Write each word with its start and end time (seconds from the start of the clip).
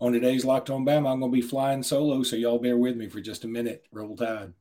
On 0.00 0.12
today's 0.12 0.44
Locked 0.44 0.70
On 0.70 0.84
Bama, 0.84 1.12
I'm 1.12 1.20
going 1.20 1.30
to 1.30 1.36
be 1.36 1.40
flying 1.40 1.82
solo, 1.82 2.22
so 2.22 2.36
y'all 2.36 2.58
bear 2.58 2.76
with 2.76 2.96
me 2.96 3.08
for 3.08 3.20
just 3.20 3.44
a 3.44 3.48
minute. 3.48 3.86
Roll 3.92 4.16
Tide. 4.16 4.52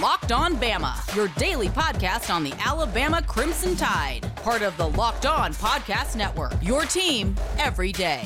Locked 0.00 0.32
On 0.32 0.56
Bama, 0.56 1.14
your 1.14 1.28
daily 1.36 1.68
podcast 1.68 2.34
on 2.34 2.42
the 2.42 2.52
Alabama 2.64 3.22
Crimson 3.22 3.76
Tide, 3.76 4.30
part 4.36 4.62
of 4.62 4.76
the 4.76 4.88
Locked 4.88 5.26
On 5.26 5.52
Podcast 5.54 6.16
Network. 6.16 6.54
Your 6.62 6.82
team 6.82 7.34
every 7.58 7.92
day. 7.92 8.22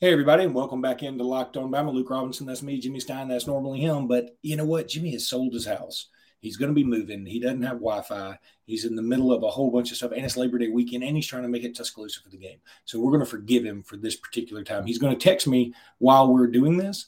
Hey, 0.00 0.12
everybody, 0.12 0.44
and 0.44 0.54
welcome 0.54 0.80
back 0.80 1.02
into 1.02 1.24
Locked 1.24 1.56
On 1.56 1.72
Bama. 1.72 1.92
Luke 1.92 2.10
Robinson, 2.10 2.46
that's 2.46 2.62
me. 2.62 2.78
Jimmy 2.78 3.00
Stein, 3.00 3.26
that's 3.26 3.48
normally 3.48 3.80
him. 3.80 4.06
But 4.06 4.36
you 4.42 4.54
know 4.54 4.64
what? 4.64 4.86
Jimmy 4.86 5.10
has 5.10 5.26
sold 5.26 5.52
his 5.52 5.66
house. 5.66 6.06
He's 6.38 6.56
going 6.56 6.68
to 6.68 6.74
be 6.74 6.84
moving. 6.84 7.26
He 7.26 7.40
doesn't 7.40 7.62
have 7.62 7.80
Wi 7.80 8.00
Fi. 8.02 8.38
He's 8.64 8.84
in 8.84 8.94
the 8.94 9.02
middle 9.02 9.32
of 9.32 9.42
a 9.42 9.50
whole 9.50 9.72
bunch 9.72 9.90
of 9.90 9.96
stuff, 9.96 10.12
and 10.12 10.24
it's 10.24 10.36
Labor 10.36 10.56
Day 10.56 10.68
weekend, 10.68 11.02
and 11.02 11.16
he's 11.16 11.26
trying 11.26 11.42
to 11.42 11.48
make 11.48 11.64
it 11.64 11.74
Tuscaloosa 11.74 12.20
for 12.22 12.28
the 12.28 12.38
game. 12.38 12.60
So 12.84 13.00
we're 13.00 13.10
going 13.10 13.24
to 13.24 13.28
forgive 13.28 13.64
him 13.64 13.82
for 13.82 13.96
this 13.96 14.14
particular 14.14 14.62
time. 14.62 14.86
He's 14.86 14.98
going 14.98 15.18
to 15.18 15.20
text 15.20 15.48
me 15.48 15.74
while 15.98 16.32
we're 16.32 16.46
doing 16.46 16.76
this 16.76 17.06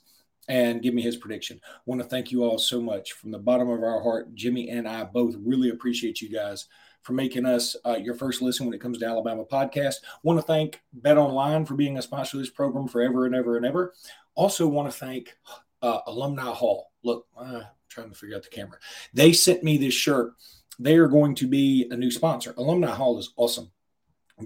and 0.50 0.82
give 0.82 0.94
me 0.94 1.00
his 1.00 1.16
prediction. 1.16 1.60
I 1.64 1.80
want 1.86 2.02
to 2.02 2.08
thank 2.08 2.32
you 2.32 2.42
all 2.42 2.58
so 2.58 2.80
much 2.80 3.12
from 3.12 3.30
the 3.30 3.38
bottom 3.38 3.70
of 3.70 3.84
our 3.84 4.02
heart. 4.02 4.34
Jimmy 4.34 4.68
and 4.68 4.86
I 4.86 5.04
both 5.04 5.36
really 5.38 5.70
appreciate 5.70 6.20
you 6.20 6.28
guys 6.28 6.66
for 7.02 7.12
making 7.12 7.46
us 7.46 7.76
uh, 7.86 7.96
your 7.96 8.14
first 8.14 8.42
listen 8.42 8.66
when 8.66 8.74
it 8.74 8.80
comes 8.80 8.98
to 8.98 9.06
Alabama 9.06 9.44
podcast. 9.44 9.96
Want 10.24 10.40
to 10.40 10.42
thank 10.42 10.82
Bet 10.92 11.16
Online 11.16 11.64
for 11.64 11.74
being 11.74 11.96
a 11.96 12.02
sponsor 12.02 12.36
of 12.36 12.42
this 12.42 12.50
program 12.50 12.88
forever 12.88 13.26
and 13.26 13.34
ever 13.34 13.56
and 13.56 13.64
ever. 13.64 13.94
Also, 14.34 14.66
want 14.66 14.90
to 14.90 14.98
thank 14.98 15.36
uh, 15.82 16.00
Alumni 16.08 16.42
Hall. 16.42 16.90
Look, 17.04 17.28
I'm 17.38 17.62
trying 17.88 18.10
to 18.10 18.16
figure 18.16 18.36
out 18.36 18.42
the 18.42 18.48
camera. 18.48 18.78
They 19.14 19.32
sent 19.32 19.62
me 19.62 19.78
this 19.78 19.94
shirt. 19.94 20.32
They 20.80 20.96
are 20.96 21.08
going 21.08 21.36
to 21.36 21.46
be 21.46 21.86
a 21.92 21.96
new 21.96 22.10
sponsor. 22.10 22.54
Alumni 22.56 22.90
Hall 22.90 23.20
is 23.20 23.32
awesome. 23.36 23.70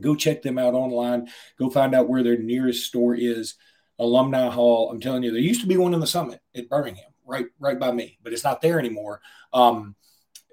Go 0.01 0.15
check 0.15 0.43
them 0.43 0.59
out 0.59 0.75
online. 0.75 1.29
Go 1.59 1.71
find 1.71 1.95
out 1.95 2.11
where 2.11 2.23
their 2.23 2.37
nearest 2.37 2.85
store 2.85 3.15
is. 3.15 3.55
Alumni 3.99 4.49
Hall. 4.51 4.91
I'm 4.91 5.01
telling 5.01 5.23
you, 5.23 5.31
there 5.31 5.41
used 5.41 5.61
to 5.61 5.67
be 5.67 5.77
one 5.77 5.95
in 5.95 6.01
the 6.01 6.07
Summit 6.07 6.41
at 6.55 6.69
Birmingham, 6.69 7.11
right, 7.25 7.47
right 7.59 7.79
by 7.79 7.93
me, 7.93 8.19
but 8.23 8.33
it's 8.33 8.45
not 8.45 8.61
there 8.61 8.79
anymore. 8.79 9.21
Um, 9.53 9.95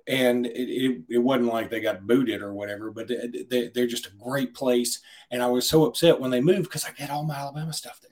and 0.07 0.45
it, 0.45 0.69
it, 0.69 1.01
it, 1.09 1.17
wasn't 1.19 1.53
like 1.53 1.69
they 1.69 1.79
got 1.79 2.07
booted 2.07 2.41
or 2.41 2.53
whatever, 2.53 2.91
but 2.91 3.07
they, 3.07 3.69
they, 3.73 3.81
are 3.81 3.87
just 3.87 4.07
a 4.07 4.15
great 4.23 4.53
place. 4.53 4.99
And 5.29 5.41
I 5.41 5.47
was 5.47 5.69
so 5.69 5.85
upset 5.85 6.19
when 6.19 6.31
they 6.31 6.41
moved 6.41 6.63
because 6.63 6.85
I 6.85 6.91
get 6.91 7.11
all 7.11 7.23
my 7.23 7.35
Alabama 7.35 7.71
stuff 7.71 7.99
there. 8.01 8.11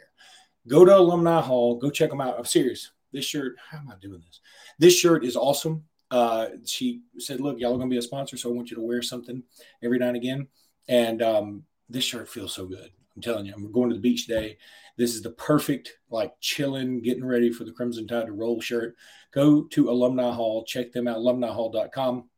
Go 0.68 0.86
to 0.86 0.96
Alumni 0.96 1.42
Hall, 1.42 1.78
go 1.78 1.90
check 1.90 2.10
them 2.10 2.22
out. 2.22 2.38
I'm 2.38 2.46
serious. 2.46 2.92
This 3.12 3.26
shirt, 3.26 3.56
how 3.72 3.80
am 3.80 3.90
I 3.90 3.96
doing 4.00 4.22
this? 4.26 4.40
This 4.78 4.98
shirt 4.98 5.26
is 5.26 5.36
awesome. 5.36 5.84
Uh, 6.12 6.48
she 6.66 7.02
said, 7.18 7.40
Look, 7.42 7.60
y'all 7.60 7.74
are 7.74 7.78
going 7.78 7.90
to 7.90 7.94
be 7.94 7.98
a 7.98 8.04
sponsor, 8.04 8.38
so 8.38 8.50
I 8.50 8.54
want 8.54 8.70
you 8.70 8.76
to 8.76 8.84
wear 8.84 9.02
something 9.02 9.44
every 9.84 10.00
now 10.00 10.08
and 10.08 10.18
again. 10.18 10.48
And 10.88 11.22
um, 11.22 11.64
this 11.90 12.04
shirt 12.04 12.30
feels 12.30 12.54
so 12.54 12.66
good. 12.66 12.92
I'm 13.16 13.22
telling 13.22 13.46
you, 13.46 13.54
I'm 13.56 13.72
going 13.72 13.90
to 13.90 13.96
the 13.96 14.02
beach 14.02 14.28
today. 14.28 14.58
This 14.98 15.16
is 15.16 15.22
the 15.22 15.32
perfect, 15.32 15.94
like 16.10 16.34
chilling, 16.40 17.02
getting 17.02 17.26
ready 17.26 17.52
for 17.52 17.64
the 17.64 17.72
Crimson 17.72 18.08
Tide 18.08 18.28
to 18.28 18.34
roll 18.34 18.62
shirt. 18.62 18.96
Go 19.32 19.64
to 19.64 19.90
Alumni 19.90 20.32
Hall, 20.32 20.64
check 20.64 20.92
them 20.92 21.08
out, 21.08 21.18
alumnihall.com, 21.18 22.30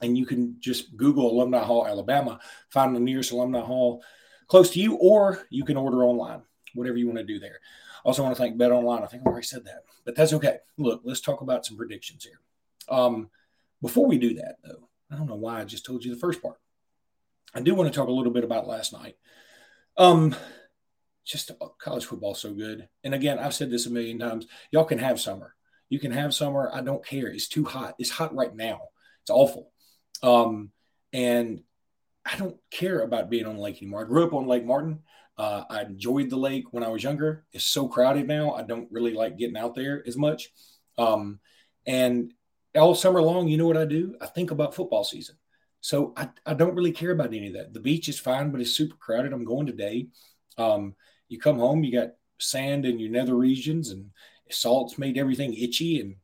and 0.00 0.18
you 0.18 0.26
can 0.26 0.56
just 0.60 0.96
Google 0.96 1.30
Alumni 1.30 1.62
Hall, 1.62 1.86
Alabama, 1.86 2.40
find 2.70 2.94
the 2.94 3.00
nearest 3.00 3.32
Alumni 3.32 3.60
Hall 3.60 4.02
close 4.46 4.70
to 4.70 4.80
you, 4.80 4.94
or 4.96 5.46
you 5.50 5.64
can 5.64 5.76
order 5.76 6.04
online, 6.04 6.42
whatever 6.74 6.96
you 6.96 7.06
want 7.06 7.18
to 7.18 7.24
do 7.24 7.38
there. 7.38 7.60
Also, 8.04 8.22
want 8.22 8.34
to 8.34 8.40
thank 8.40 8.56
Bet 8.56 8.72
Online. 8.72 9.02
I 9.02 9.06
think 9.06 9.22
I 9.24 9.30
already 9.30 9.46
said 9.46 9.64
that, 9.64 9.84
but 10.04 10.14
that's 10.14 10.32
okay. 10.32 10.58
Look, 10.78 11.02
let's 11.04 11.20
talk 11.20 11.40
about 11.40 11.66
some 11.66 11.76
predictions 11.76 12.24
here. 12.24 12.40
Um, 12.88 13.28
before 13.82 14.06
we 14.06 14.18
do 14.18 14.34
that, 14.34 14.56
though, 14.64 14.88
I 15.10 15.16
don't 15.16 15.26
know 15.26 15.36
why 15.36 15.60
I 15.60 15.64
just 15.64 15.84
told 15.84 16.04
you 16.04 16.14
the 16.14 16.20
first 16.20 16.40
part. 16.40 16.58
I 17.54 17.60
do 17.60 17.74
want 17.74 17.92
to 17.92 17.96
talk 17.96 18.08
a 18.08 18.12
little 18.12 18.32
bit 18.32 18.44
about 18.44 18.66
last 18.66 18.92
night. 18.92 19.16
Um, 19.98 20.34
just 21.26 21.50
college 21.78 22.06
football 22.06 22.34
so 22.34 22.54
good. 22.54 22.88
And 23.04 23.14
again, 23.14 23.38
I've 23.38 23.54
said 23.54 23.70
this 23.70 23.86
a 23.86 23.90
million 23.90 24.18
times. 24.18 24.46
Y'all 24.70 24.84
can 24.84 24.98
have 24.98 25.20
summer. 25.20 25.54
You 25.90 25.98
can 25.98 26.12
have 26.12 26.32
summer. 26.32 26.70
I 26.72 26.80
don't 26.80 27.04
care. 27.04 27.26
It's 27.26 27.48
too 27.48 27.64
hot. 27.64 27.94
It's 27.98 28.10
hot 28.10 28.34
right 28.34 28.54
now. 28.54 28.80
It's 29.22 29.30
awful. 29.30 29.72
Um, 30.22 30.70
and 31.12 31.62
I 32.24 32.36
don't 32.36 32.56
care 32.70 33.00
about 33.00 33.30
being 33.30 33.46
on 33.46 33.56
the 33.56 33.62
lake 33.62 33.82
anymore. 33.82 34.04
I 34.04 34.08
grew 34.08 34.26
up 34.26 34.32
on 34.32 34.46
Lake 34.46 34.64
Martin. 34.64 35.00
Uh, 35.36 35.64
I 35.68 35.82
enjoyed 35.82 36.30
the 36.30 36.36
lake 36.36 36.72
when 36.72 36.82
I 36.82 36.88
was 36.88 37.02
younger. 37.02 37.44
It's 37.52 37.64
so 37.64 37.88
crowded 37.88 38.26
now. 38.26 38.52
I 38.52 38.62
don't 38.62 38.90
really 38.90 39.14
like 39.14 39.38
getting 39.38 39.56
out 39.56 39.74
there 39.74 40.02
as 40.06 40.16
much. 40.16 40.50
Um, 40.96 41.40
and 41.86 42.32
all 42.74 42.94
summer 42.94 43.22
long, 43.22 43.48
you 43.48 43.56
know 43.56 43.66
what 43.66 43.76
I 43.76 43.84
do? 43.84 44.16
I 44.20 44.26
think 44.26 44.50
about 44.50 44.74
football 44.74 45.04
season. 45.04 45.36
So 45.80 46.12
I, 46.16 46.28
I 46.44 46.54
don't 46.54 46.74
really 46.74 46.92
care 46.92 47.12
about 47.12 47.28
any 47.28 47.48
of 47.48 47.52
that. 47.54 47.72
The 47.72 47.80
beach 47.80 48.08
is 48.08 48.18
fine, 48.18 48.50
but 48.50 48.60
it's 48.60 48.72
super 48.72 48.96
crowded. 48.96 49.32
I'm 49.32 49.44
going 49.44 49.66
today. 49.66 50.08
Um, 50.56 50.94
you 51.28 51.38
come 51.38 51.58
home, 51.58 51.84
you 51.84 51.92
got 51.92 52.14
sand 52.38 52.84
in 52.84 52.98
your 52.98 53.10
nether 53.10 53.34
regions, 53.34 53.90
and 53.90 54.10
salt's 54.50 54.98
made 54.98 55.18
everything 55.18 55.54
itchy. 55.54 56.00
And 56.00 56.16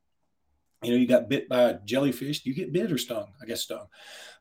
you 0.83 0.91
know, 0.91 0.97
you 0.97 1.07
got 1.07 1.29
bit 1.29 1.49
by 1.49 1.63
a 1.63 1.79
jellyfish. 1.85 2.45
You 2.45 2.55
get 2.55 2.73
bit 2.73 2.93
or 2.93 2.99
stung? 2.99 3.33
I 3.41 3.47
guess 3.47 3.63
stung. 3.63 3.87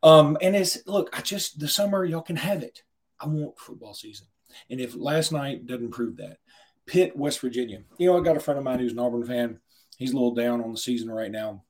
Um, 0.02 0.38
and 0.42 0.56
it's 0.56 0.86
look, 0.88 1.10
I 1.18 1.22
just 1.22 1.60
the 1.60 1.68
summer 1.68 2.04
y'all 2.06 2.22
can 2.22 2.36
have 2.36 2.64
it. 2.64 2.84
I 3.20 3.28
want 3.28 3.60
football 3.60 3.94
season. 3.94 4.28
And 4.70 4.80
if 4.80 4.96
last 4.96 5.32
night 5.32 5.66
doesn't 5.66 5.92
prove 5.92 6.18
that, 6.18 6.38
Pitt, 6.86 7.16
West 7.16 7.40
Virginia. 7.40 7.84
You 7.98 8.08
know, 8.08 8.20
I 8.20 8.24
got 8.24 8.38
a 8.38 8.42
friend 8.42 8.58
of 8.58 8.64
mine 8.64 8.80
who's 8.80 8.92
an 8.92 9.00
Auburn 9.00 9.26
fan. 9.26 9.60
He's 9.98 10.12
a 10.12 10.16
little 10.16 10.34
down 10.34 10.62
on 10.62 10.72
the 10.72 10.78
season 10.78 11.10
right 11.10 11.32
now. 11.32 11.64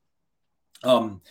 Um, 0.82 1.22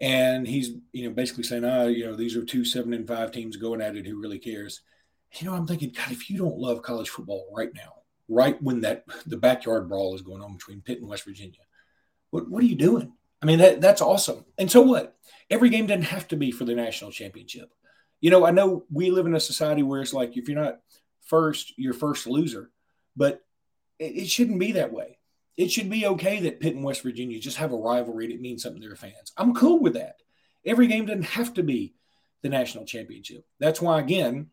and 0.00 0.46
he's 0.46 0.72
you 0.92 1.08
know 1.08 1.14
basically 1.14 1.44
saying, 1.44 1.64
"Ah, 1.64 1.84
you 1.84 2.06
know, 2.06 2.16
these 2.16 2.36
are 2.36 2.44
two 2.44 2.64
seven 2.64 2.92
and 2.92 3.06
five 3.06 3.32
teams 3.32 3.56
going 3.56 3.80
at 3.80 3.96
it. 3.96 4.06
Who 4.06 4.20
really 4.20 4.38
cares?" 4.38 4.82
You 5.38 5.46
know, 5.46 5.54
I'm 5.54 5.66
thinking, 5.66 5.92
God, 5.94 6.12
if 6.12 6.30
you 6.30 6.38
don't 6.38 6.58
love 6.58 6.82
college 6.82 7.08
football 7.08 7.48
right 7.54 7.70
now, 7.74 7.94
right 8.28 8.60
when 8.62 8.80
that 8.82 9.04
the 9.26 9.36
backyard 9.36 9.88
brawl 9.88 10.14
is 10.14 10.22
going 10.22 10.42
on 10.42 10.54
between 10.54 10.80
Pitt 10.82 11.00
and 11.00 11.08
West 11.08 11.24
Virginia, 11.24 11.60
what 12.30 12.48
what 12.50 12.62
are 12.62 12.66
you 12.66 12.76
doing? 12.76 13.12
I 13.42 13.46
mean, 13.46 13.58
that 13.58 13.80
that's 13.80 14.02
awesome. 14.02 14.44
And 14.58 14.70
so 14.70 14.82
what? 14.82 15.16
Every 15.50 15.70
game 15.70 15.86
doesn't 15.86 16.02
have 16.02 16.28
to 16.28 16.36
be 16.36 16.50
for 16.50 16.64
the 16.64 16.74
national 16.74 17.12
championship. 17.12 17.70
You 18.20 18.30
know, 18.30 18.46
I 18.46 18.50
know 18.50 18.84
we 18.90 19.10
live 19.10 19.26
in 19.26 19.34
a 19.34 19.40
society 19.40 19.82
where 19.82 20.00
it's 20.00 20.14
like 20.14 20.36
if 20.36 20.48
you're 20.48 20.60
not 20.60 20.80
first, 21.26 21.74
you're 21.76 21.92
first 21.92 22.26
loser, 22.26 22.70
but 23.16 23.42
it, 23.98 24.16
it 24.16 24.28
shouldn't 24.28 24.60
be 24.60 24.72
that 24.72 24.92
way 24.92 25.18
it 25.56 25.70
should 25.70 25.88
be 25.88 26.06
okay 26.06 26.40
that 26.40 26.60
Pitt 26.60 26.74
and 26.74 26.84
West 26.84 27.02
Virginia 27.02 27.38
just 27.38 27.56
have 27.56 27.72
a 27.72 27.76
rivalry 27.76 28.28
that 28.28 28.40
means 28.40 28.62
something 28.62 28.82
to 28.82 28.88
their 28.88 28.96
fans. 28.96 29.32
I'm 29.36 29.54
cool 29.54 29.80
with 29.80 29.94
that. 29.94 30.16
Every 30.64 30.86
game 30.86 31.06
doesn't 31.06 31.22
have 31.22 31.54
to 31.54 31.62
be 31.62 31.94
the 32.42 32.48
national 32.48 32.84
championship. 32.84 33.44
That's 33.58 33.80
why, 33.80 34.00
again, 34.00 34.50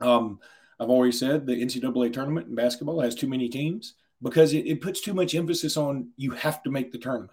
um, 0.00 0.40
I've 0.80 0.90
always 0.90 1.18
said 1.18 1.46
the 1.46 1.62
NCAA 1.62 2.12
tournament 2.12 2.48
in 2.48 2.54
basketball 2.54 3.00
has 3.00 3.14
too 3.14 3.28
many 3.28 3.48
teams 3.48 3.94
because 4.22 4.52
it, 4.52 4.66
it, 4.66 4.80
puts 4.80 5.00
too 5.00 5.14
much 5.14 5.34
emphasis 5.34 5.76
on 5.76 6.10
you 6.16 6.32
have 6.32 6.62
to 6.64 6.70
make 6.70 6.92
the 6.92 6.98
tournament. 6.98 7.32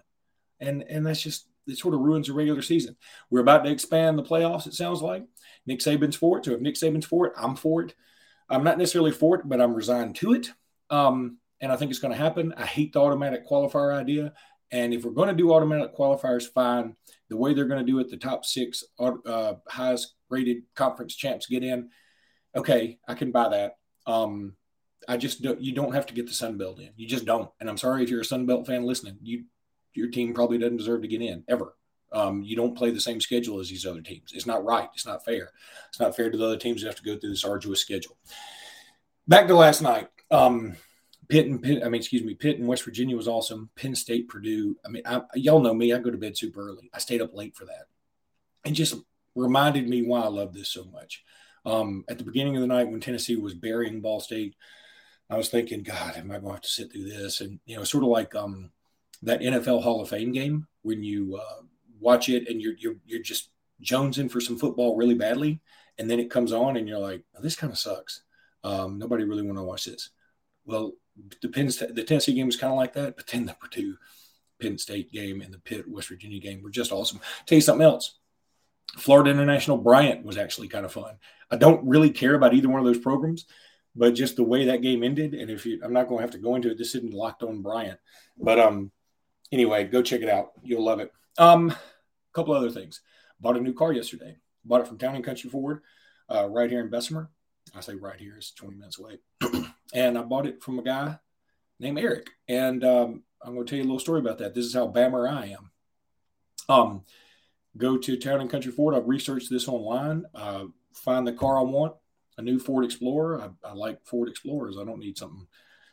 And 0.60 0.82
and 0.82 1.04
that's 1.04 1.20
just 1.20 1.46
it 1.66 1.78
sort 1.78 1.94
of 1.94 2.00
ruins 2.00 2.28
the 2.28 2.34
regular 2.34 2.62
season. 2.62 2.96
We're 3.30 3.40
about 3.40 3.64
to 3.64 3.70
expand 3.70 4.18
the 4.18 4.22
playoffs, 4.22 4.66
it 4.66 4.74
sounds 4.74 5.02
like. 5.02 5.24
Nick 5.66 5.80
Saban's 5.80 6.16
for 6.16 6.38
it. 6.38 6.44
So 6.44 6.52
if 6.52 6.60
Nick 6.60 6.74
Saban's 6.74 7.06
for 7.06 7.26
it, 7.26 7.32
I'm 7.36 7.56
for 7.56 7.82
it. 7.82 7.94
I'm 8.48 8.64
not 8.64 8.78
necessarily 8.78 9.12
for 9.12 9.36
it, 9.36 9.48
but 9.48 9.60
I'm 9.60 9.74
resigned 9.74 10.16
to 10.16 10.34
it. 10.34 10.50
Um, 10.90 11.38
and 11.64 11.72
I 11.72 11.76
think 11.76 11.90
it's 11.90 11.98
going 11.98 12.12
to 12.12 12.22
happen. 12.22 12.52
I 12.58 12.66
hate 12.66 12.92
the 12.92 13.00
automatic 13.00 13.48
qualifier 13.48 13.98
idea. 13.98 14.34
And 14.70 14.92
if 14.92 15.02
we're 15.02 15.12
going 15.12 15.30
to 15.30 15.34
do 15.34 15.50
automatic 15.50 15.96
qualifiers, 15.96 16.46
fine. 16.46 16.94
The 17.30 17.38
way 17.38 17.54
they're 17.54 17.64
going 17.64 17.84
to 17.84 17.90
do 17.90 18.00
it, 18.00 18.10
the 18.10 18.18
top 18.18 18.44
six 18.44 18.84
uh, 18.98 19.54
highest 19.66 20.14
rated 20.28 20.64
conference 20.74 21.16
champs 21.16 21.46
get 21.46 21.64
in. 21.64 21.88
Okay, 22.54 22.98
I 23.08 23.14
can 23.14 23.32
buy 23.32 23.48
that. 23.48 23.78
Um, 24.06 24.56
I 25.08 25.16
just 25.16 25.40
don't, 25.40 25.58
you 25.58 25.72
don't 25.72 25.94
have 25.94 26.04
to 26.06 26.14
get 26.14 26.26
the 26.26 26.34
Sun 26.34 26.58
Belt 26.58 26.80
in. 26.80 26.90
You 26.96 27.08
just 27.08 27.24
don't. 27.24 27.50
And 27.60 27.70
I'm 27.70 27.78
sorry 27.78 28.02
if 28.02 28.10
you're 28.10 28.20
a 28.20 28.26
Sun 28.26 28.44
Belt 28.44 28.66
fan 28.66 28.84
listening. 28.84 29.16
You 29.22 29.44
your 29.94 30.10
team 30.10 30.34
probably 30.34 30.58
doesn't 30.58 30.76
deserve 30.76 31.00
to 31.00 31.08
get 31.08 31.22
in 31.22 31.44
ever. 31.48 31.76
Um, 32.12 32.42
you 32.42 32.56
don't 32.56 32.76
play 32.76 32.90
the 32.90 33.00
same 33.00 33.22
schedule 33.22 33.58
as 33.58 33.70
these 33.70 33.86
other 33.86 34.02
teams. 34.02 34.32
It's 34.34 34.46
not 34.46 34.64
right. 34.64 34.88
It's 34.92 35.06
not 35.06 35.24
fair. 35.24 35.50
It's 35.88 36.00
not 36.00 36.14
fair 36.14 36.30
to 36.30 36.36
the 36.36 36.44
other 36.44 36.58
teams 36.58 36.82
who 36.82 36.88
have 36.88 36.96
to 36.96 37.02
go 37.02 37.16
through 37.16 37.30
this 37.30 37.44
arduous 37.44 37.80
schedule. 37.80 38.18
Back 39.26 39.46
to 39.46 39.54
last 39.54 39.80
night. 39.80 40.08
Um, 40.30 40.76
Pitt 41.34 41.48
and 41.48 41.60
Pitt, 41.60 41.82
I 41.82 41.86
mean, 41.86 41.96
excuse 41.96 42.22
me, 42.22 42.34
Pitt 42.34 42.60
and 42.60 42.68
West 42.68 42.84
Virginia 42.84 43.16
was 43.16 43.26
awesome. 43.26 43.68
Penn 43.74 43.96
State, 43.96 44.28
Purdue. 44.28 44.76
I 44.86 44.88
mean, 44.88 45.02
I, 45.04 45.22
y'all 45.34 45.58
know 45.58 45.74
me. 45.74 45.92
I 45.92 45.98
go 45.98 46.12
to 46.12 46.16
bed 46.16 46.36
super 46.36 46.68
early. 46.68 46.88
I 46.94 46.98
stayed 46.98 47.20
up 47.20 47.34
late 47.34 47.56
for 47.56 47.64
that. 47.64 47.86
And 48.64 48.72
just 48.72 48.94
reminded 49.34 49.88
me 49.88 50.02
why 50.02 50.20
I 50.20 50.28
love 50.28 50.54
this 50.54 50.68
so 50.68 50.84
much. 50.84 51.24
Um, 51.66 52.04
at 52.08 52.18
the 52.18 52.24
beginning 52.24 52.54
of 52.54 52.60
the 52.60 52.68
night 52.68 52.88
when 52.88 53.00
Tennessee 53.00 53.34
was 53.34 53.52
burying 53.52 54.00
Ball 54.00 54.20
State, 54.20 54.54
I 55.28 55.36
was 55.36 55.48
thinking, 55.48 55.82
God, 55.82 56.16
am 56.16 56.30
I 56.30 56.34
going 56.34 56.44
to 56.44 56.52
have 56.52 56.60
to 56.60 56.68
sit 56.68 56.92
through 56.92 57.08
this? 57.08 57.40
And, 57.40 57.58
you 57.66 57.76
know, 57.76 57.82
sort 57.82 58.04
of 58.04 58.10
like 58.10 58.36
um, 58.36 58.70
that 59.22 59.40
NFL 59.40 59.82
Hall 59.82 60.02
of 60.02 60.10
Fame 60.10 60.30
game 60.30 60.68
when 60.82 61.02
you 61.02 61.34
uh, 61.34 61.62
watch 61.98 62.28
it 62.28 62.48
and 62.48 62.62
you're, 62.62 62.74
you're, 62.78 62.96
you're 63.06 63.22
just 63.22 63.50
jonesing 63.82 64.30
for 64.30 64.40
some 64.40 64.56
football 64.56 64.94
really 64.94 65.16
badly. 65.16 65.60
And 65.98 66.08
then 66.08 66.20
it 66.20 66.30
comes 66.30 66.52
on 66.52 66.76
and 66.76 66.86
you're 66.86 67.00
like, 67.00 67.24
oh, 67.36 67.42
this 67.42 67.56
kind 67.56 67.72
of 67.72 67.78
sucks. 67.80 68.22
Um, 68.62 69.00
nobody 69.00 69.24
really 69.24 69.42
want 69.42 69.58
to 69.58 69.64
watch 69.64 69.86
this. 69.86 70.10
Well, 70.64 70.92
the 71.42 71.48
Penn 71.48 71.70
State, 71.70 71.94
the 71.94 72.04
Tennessee 72.04 72.34
game 72.34 72.46
was 72.46 72.56
kind 72.56 72.72
of 72.72 72.78
like 72.78 72.92
that, 72.94 73.16
but 73.16 73.26
then 73.26 73.46
the 73.46 73.54
Purdue 73.54 73.96
Penn 74.60 74.78
State 74.78 75.12
game 75.12 75.40
and 75.40 75.52
the 75.52 75.58
Pitt 75.58 75.88
West 75.88 76.08
Virginia 76.08 76.40
game 76.40 76.62
were 76.62 76.70
just 76.70 76.92
awesome. 76.92 77.20
Tell 77.46 77.56
you 77.56 77.62
something 77.62 77.84
else. 77.84 78.18
Florida 78.96 79.30
International 79.30 79.76
Bryant 79.76 80.24
was 80.24 80.36
actually 80.36 80.68
kind 80.68 80.84
of 80.84 80.92
fun. 80.92 81.16
I 81.50 81.56
don't 81.56 81.86
really 81.86 82.10
care 82.10 82.34
about 82.34 82.54
either 82.54 82.68
one 82.68 82.80
of 82.80 82.86
those 82.86 82.98
programs, 82.98 83.46
but 83.96 84.14
just 84.14 84.36
the 84.36 84.44
way 84.44 84.66
that 84.66 84.82
game 84.82 85.02
ended, 85.02 85.34
and 85.34 85.50
if 85.50 85.66
you, 85.66 85.80
I'm 85.82 85.92
not 85.92 86.08
going 86.08 86.18
to 86.18 86.22
have 86.22 86.32
to 86.32 86.38
go 86.38 86.54
into 86.54 86.70
it. 86.70 86.78
This 86.78 86.94
isn't 86.94 87.14
locked 87.14 87.42
on 87.42 87.62
Bryant, 87.62 87.98
but 88.38 88.58
um, 88.58 88.90
anyway, 89.52 89.84
go 89.84 90.02
check 90.02 90.20
it 90.20 90.28
out. 90.28 90.52
You'll 90.62 90.84
love 90.84 91.00
it. 91.00 91.12
Um, 91.38 91.70
a 91.70 91.76
couple 92.32 92.54
other 92.54 92.70
things. 92.70 93.00
Bought 93.40 93.56
a 93.56 93.60
new 93.60 93.74
car 93.74 93.92
yesterday. 93.92 94.36
Bought 94.64 94.82
it 94.82 94.88
from 94.88 94.98
Town 94.98 95.14
and 95.14 95.24
Country 95.24 95.50
Ford, 95.50 95.80
uh, 96.28 96.48
right 96.48 96.70
here 96.70 96.80
in 96.80 96.90
Bessemer. 96.90 97.30
I 97.74 97.80
say 97.80 97.94
right 97.94 98.18
here; 98.18 98.34
it's 98.36 98.52
20 98.52 98.76
minutes 98.76 98.98
away. 98.98 99.18
and 99.92 100.16
I 100.16 100.22
bought 100.22 100.46
it 100.46 100.62
from 100.62 100.78
a 100.78 100.82
guy 100.82 101.18
named 101.78 101.98
Eric. 101.98 102.30
And 102.48 102.84
um, 102.84 103.22
I'm 103.42 103.54
going 103.54 103.66
to 103.66 103.70
tell 103.70 103.76
you 103.76 103.84
a 103.84 103.86
little 103.86 103.98
story 103.98 104.20
about 104.20 104.38
that. 104.38 104.54
This 104.54 104.64
is 104.64 104.74
how 104.74 104.88
bammer 104.88 105.30
I 105.30 105.56
am. 105.56 105.70
Um, 106.68 107.04
go 107.76 107.98
to 107.98 108.16
Town 108.16 108.40
and 108.40 108.50
Country 108.50 108.72
Ford. 108.72 108.94
I've 108.94 109.08
researched 109.08 109.50
this 109.50 109.68
online. 109.68 110.24
Uh, 110.34 110.64
find 110.94 111.26
the 111.26 111.32
car 111.32 111.58
I 111.58 111.62
want, 111.62 111.94
a 112.38 112.42
new 112.42 112.58
Ford 112.58 112.84
Explorer. 112.84 113.42
I, 113.42 113.68
I, 113.68 113.72
like 113.74 114.04
Ford 114.04 114.28
Explorers. 114.28 114.76
I 114.80 114.84
don't 114.84 115.00
need 115.00 115.18
something 115.18 115.46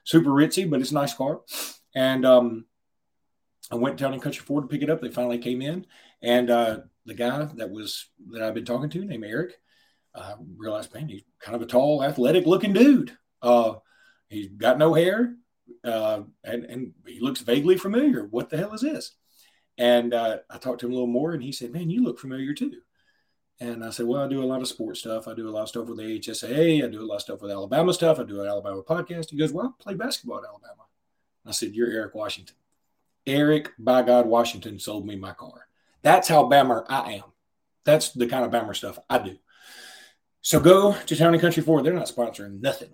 super 0.04 0.30
ritzy, 0.30 0.70
but 0.70 0.80
it's 0.82 0.92
a 0.92 0.96
nice 0.96 1.14
car. 1.14 1.42
And 1.96 2.26
um, 2.26 2.66
I 3.72 3.76
went 3.76 4.00
Town 4.00 4.14
and 4.14 4.22
Country 4.22 4.44
Ford 4.46 4.64
to 4.64 4.68
pick 4.68 4.82
it 4.82 4.90
up. 4.90 5.02
They 5.02 5.10
finally 5.10 5.40
came 5.40 5.62
in, 5.62 5.86
and 6.22 6.50
uh, 6.50 6.80
the 7.06 7.14
guy 7.14 7.48
that 7.56 7.70
was 7.70 8.10
that 8.32 8.42
I've 8.42 8.54
been 8.54 8.66
talking 8.66 8.90
to, 8.90 9.06
named 9.06 9.26
Eric, 9.26 9.60
I 10.16 10.36
realized, 10.58 10.94
man, 10.94 11.10
he's 11.10 11.24
kind 11.40 11.56
of 11.56 11.62
a 11.62 11.66
tall, 11.66 12.04
athletic 12.04 12.46
looking 12.46 12.74
dude. 12.74 13.18
Uh, 13.42 13.76
he's 14.30 14.50
got 14.50 14.78
no 14.78 14.94
hair, 14.94 15.36
uh, 15.84 16.22
and, 16.44 16.66
and 16.66 16.94
he 17.06 17.20
looks 17.20 17.42
vaguely 17.42 17.78
familiar. 17.78 18.26
What 18.26 18.50
the 18.50 18.58
hell 18.58 18.74
is 18.74 18.82
this? 18.82 19.16
And 19.78 20.14
uh, 20.14 20.38
I 20.50 20.58
talked 20.58 20.82
to 20.82 20.86
him 20.86 20.92
a 20.92 20.96
little 20.96 21.08
more, 21.08 21.34
and 21.34 21.44
he 21.44 21.52
said, 21.52 21.72
man, 21.72 21.90
you 21.90 22.04
look 22.04 22.20
familiar 22.20 22.54
too. 22.54 22.82
And 23.60 23.84
I 23.84 23.92
said, 23.92 24.08
well, 24.08 24.24
I 24.24 24.28
do 24.28 24.44
a 24.44 24.46
lot 24.46 24.62
of 24.62 24.68
sports 24.68 25.02
stuff. 25.02 25.28
I 25.28 25.36
do 25.36 25.48
a 25.48 25.52
lot 25.52 25.64
of 25.64 25.70
stuff 25.70 25.88
with 25.88 25.98
the 25.98 26.20
HSA. 26.20 26.84
I 26.84 26.88
do 26.88 27.02
a 27.02 27.06
lot 27.06 27.18
of 27.18 27.22
stuff 27.22 27.42
with 27.42 27.52
Alabama 27.52 27.94
stuff. 27.94 28.20
I 28.20 28.24
do 28.24 28.42
an 28.42 28.48
Alabama 28.48 28.82
podcast. 28.82 29.30
He 29.30 29.38
goes, 29.38 29.54
well, 29.54 29.76
I 29.80 29.84
play 29.84 29.94
basketball 29.94 30.40
at 30.40 30.50
Alabama. 30.50 30.86
I 31.46 31.52
said, 31.52 31.76
you're 31.76 31.92
Eric 31.92 32.16
Washington. 32.16 32.56
Eric, 33.28 33.72
by 33.78 34.02
God, 34.02 34.26
Washington 34.26 34.80
sold 34.80 35.06
me 35.06 35.16
my 35.16 35.34
car. 35.34 35.68
That's 36.02 36.28
how 36.28 36.50
Bammer 36.50 36.86
I 36.90 37.14
am. 37.14 37.32
That's 37.84 38.10
the 38.12 38.28
kind 38.28 38.46
of 38.46 38.52
Bammer 38.52 38.76
stuff 38.76 38.98
I 39.10 39.20
do. 39.20 39.38
So 40.42 40.60
go 40.60 40.94
to 40.94 41.16
Town 41.16 41.34
and 41.34 41.42
Country 41.42 41.62
Ford. 41.62 41.84
They're 41.84 41.94
not 41.94 42.08
sponsoring 42.08 42.62
nothing 42.62 42.94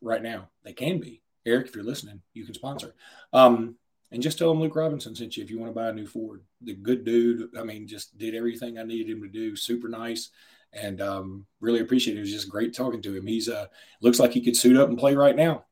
right 0.00 0.22
now. 0.22 0.48
They 0.64 0.72
can 0.72 0.98
be. 0.98 1.22
Eric, 1.46 1.68
if 1.68 1.74
you're 1.74 1.84
listening, 1.84 2.20
you 2.34 2.44
can 2.44 2.54
sponsor. 2.54 2.94
Um, 3.32 3.76
and 4.12 4.22
just 4.22 4.38
tell 4.38 4.50
him 4.50 4.60
Luke 4.60 4.74
Robinson 4.74 5.14
sent 5.14 5.36
you 5.36 5.44
if 5.44 5.50
you 5.50 5.58
want 5.58 5.70
to 5.70 5.74
buy 5.74 5.88
a 5.88 5.92
new 5.92 6.06
Ford. 6.06 6.42
The 6.62 6.74
good 6.74 7.04
dude, 7.04 7.56
I 7.56 7.62
mean, 7.62 7.86
just 7.86 8.18
did 8.18 8.34
everything 8.34 8.78
I 8.78 8.82
needed 8.82 9.10
him 9.10 9.22
to 9.22 9.28
do. 9.28 9.54
Super 9.56 9.88
nice. 9.88 10.30
And 10.72 11.00
um, 11.00 11.46
really 11.60 11.80
appreciate 11.80 12.16
it. 12.16 12.18
It 12.18 12.22
was 12.22 12.32
just 12.32 12.48
great 12.48 12.74
talking 12.74 13.02
to 13.02 13.16
him. 13.16 13.26
He's 13.26 13.48
uh 13.48 13.66
looks 14.02 14.20
like 14.20 14.32
he 14.32 14.40
could 14.40 14.56
suit 14.56 14.76
up 14.76 14.88
and 14.88 14.98
play 14.98 15.14
right 15.14 15.34
now. 15.34 15.64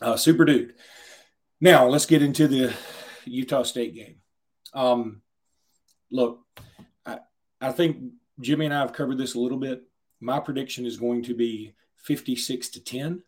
Uh, 0.00 0.16
super 0.16 0.44
dude. 0.44 0.74
Now 1.60 1.86
let's 1.86 2.06
get 2.06 2.22
into 2.22 2.48
the 2.48 2.74
Utah 3.24 3.64
State 3.64 3.94
game. 3.94 4.16
Um, 4.72 5.22
look, 6.10 6.40
I, 7.04 7.18
I 7.60 7.72
think 7.72 7.98
Jimmy 8.40 8.66
and 8.66 8.74
I 8.74 8.80
have 8.80 8.92
covered 8.92 9.18
this 9.18 9.34
a 9.34 9.40
little 9.40 9.58
bit. 9.58 9.82
My 10.20 10.38
prediction 10.38 10.86
is 10.86 10.96
going 10.96 11.22
to 11.24 11.34
be 11.34 11.74
56 11.96 12.68
to 12.70 12.84
10. 12.84 13.22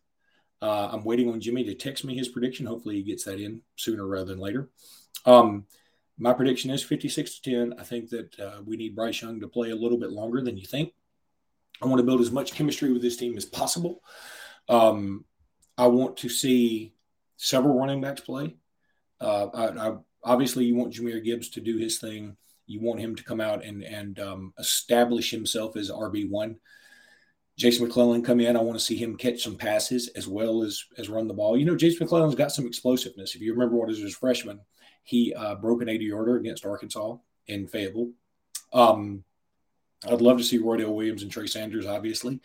Uh, 0.63 0.87
I'm 0.93 1.03
waiting 1.03 1.29
on 1.29 1.41
Jimmy 1.41 1.65
to 1.65 1.75
text 1.75 2.05
me 2.05 2.15
his 2.15 2.29
prediction. 2.29 2.65
Hopefully, 2.65 2.95
he 2.95 3.03
gets 3.03 3.25
that 3.25 3.37
in 3.37 3.59
sooner 3.75 4.07
rather 4.07 4.27
than 4.27 4.39
later. 4.39 4.69
Um, 5.25 5.65
my 6.17 6.31
prediction 6.31 6.71
is 6.71 6.81
56 6.81 7.39
to 7.39 7.51
10. 7.51 7.73
I 7.77 7.83
think 7.83 8.09
that 8.11 8.39
uh, 8.39 8.61
we 8.65 8.77
need 8.77 8.95
Bryce 8.95 9.21
Young 9.21 9.41
to 9.41 9.47
play 9.49 9.71
a 9.71 9.75
little 9.75 9.97
bit 9.97 10.11
longer 10.11 10.41
than 10.41 10.57
you 10.57 10.65
think. 10.65 10.93
I 11.81 11.87
want 11.87 11.99
to 11.99 12.05
build 12.05 12.21
as 12.21 12.31
much 12.31 12.53
chemistry 12.53 12.93
with 12.93 13.01
this 13.01 13.17
team 13.17 13.35
as 13.35 13.43
possible. 13.43 14.01
Um, 14.69 15.25
I 15.77 15.87
want 15.87 16.15
to 16.17 16.29
see 16.29 16.93
several 17.35 17.77
running 17.77 17.99
backs 17.99 18.21
play. 18.21 18.55
Uh, 19.19 19.47
I, 19.53 19.89
I, 19.89 19.95
obviously, 20.23 20.63
you 20.63 20.75
want 20.75 20.93
Jahmyr 20.93 21.21
Gibbs 21.21 21.49
to 21.49 21.59
do 21.59 21.77
his 21.77 21.99
thing. 21.99 22.37
You 22.67 22.79
want 22.79 23.01
him 23.01 23.17
to 23.17 23.23
come 23.25 23.41
out 23.41 23.65
and 23.65 23.83
and 23.83 24.17
um, 24.17 24.53
establish 24.57 25.29
himself 25.29 25.75
as 25.75 25.91
RB 25.91 26.29
one. 26.29 26.55
Jase 27.57 27.79
McClellan 27.79 28.23
come 28.23 28.39
in. 28.39 28.57
I 28.57 28.61
want 28.61 28.77
to 28.79 28.83
see 28.83 28.95
him 28.95 29.15
catch 29.15 29.43
some 29.43 29.55
passes 29.55 30.07
as 30.09 30.27
well 30.27 30.63
as 30.63 30.83
as 30.97 31.09
run 31.09 31.27
the 31.27 31.33
ball. 31.33 31.57
You 31.57 31.65
know, 31.65 31.75
Jase 31.75 31.99
McClellan's 31.99 32.35
got 32.35 32.51
some 32.51 32.65
explosiveness. 32.65 33.35
If 33.35 33.41
you 33.41 33.53
remember 33.53 33.75
what 33.75 33.91
is 33.91 33.99
his 33.99 34.15
freshman, 34.15 34.59
he 35.03 35.33
uh, 35.33 35.55
broke 35.55 35.81
an 35.81 35.89
80 35.89 36.05
yarder 36.05 36.37
against 36.37 36.65
Arkansas 36.65 37.17
in 37.47 37.67
Fayetteville. 37.67 38.11
Um, 38.71 39.23
I'd 40.05 40.21
love 40.21 40.37
to 40.37 40.43
see 40.43 40.59
Roydell 40.59 40.93
Williams 40.93 41.23
and 41.23 41.31
Trey 41.31 41.47
Sanders, 41.47 41.85
obviously, 41.85 42.41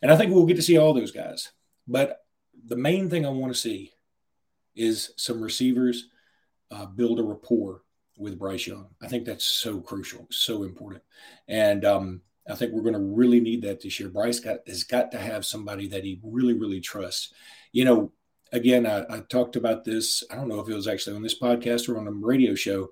and 0.00 0.10
I 0.10 0.16
think 0.16 0.32
we'll 0.32 0.46
get 0.46 0.56
to 0.56 0.62
see 0.62 0.78
all 0.78 0.94
those 0.94 1.12
guys. 1.12 1.52
But 1.86 2.24
the 2.66 2.76
main 2.76 3.10
thing 3.10 3.26
I 3.26 3.30
want 3.30 3.52
to 3.52 3.58
see 3.58 3.92
is 4.74 5.12
some 5.16 5.40
receivers 5.40 6.08
uh, 6.70 6.86
build 6.86 7.20
a 7.20 7.22
rapport 7.22 7.82
with 8.16 8.38
Bryce 8.38 8.66
Young. 8.66 8.88
I 9.02 9.08
think 9.08 9.24
that's 9.24 9.44
so 9.44 9.80
crucial, 9.80 10.26
so 10.30 10.62
important, 10.62 11.02
and 11.46 11.84
um, 11.84 12.22
I 12.48 12.54
think 12.54 12.72
we're 12.72 12.82
going 12.82 12.94
to 12.94 13.00
really 13.00 13.40
need 13.40 13.62
that 13.62 13.80
this 13.80 14.00
year. 14.00 14.08
Bryce 14.08 14.40
got 14.40 14.66
has 14.66 14.84
got 14.84 15.12
to 15.12 15.18
have 15.18 15.44
somebody 15.44 15.86
that 15.88 16.04
he 16.04 16.20
really, 16.22 16.54
really 16.54 16.80
trusts. 16.80 17.32
You 17.72 17.84
know, 17.84 18.12
again, 18.52 18.86
I, 18.86 19.04
I, 19.10 19.20
talked 19.28 19.56
about 19.56 19.84
this. 19.84 20.24
I 20.30 20.34
don't 20.34 20.48
know 20.48 20.60
if 20.60 20.68
it 20.68 20.74
was 20.74 20.88
actually 20.88 21.16
on 21.16 21.22
this 21.22 21.38
podcast 21.38 21.88
or 21.88 21.98
on 21.98 22.08
a 22.08 22.12
radio 22.12 22.54
show. 22.54 22.90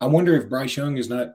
I 0.00 0.06
wonder 0.06 0.36
if 0.36 0.48
Bryce 0.48 0.76
Young 0.76 0.96
is 0.96 1.08
not 1.08 1.34